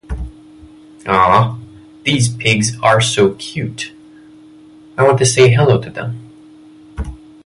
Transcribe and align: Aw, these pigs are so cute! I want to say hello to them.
Aw, 1.05 1.59
these 2.05 2.33
pigs 2.35 2.71
are 2.81 3.01
so 3.01 3.35
cute! 3.35 3.91
I 4.97 5.03
want 5.03 5.19
to 5.19 5.27
say 5.27 5.51
hello 5.53 5.79
to 5.79 5.91
them. 5.91 6.19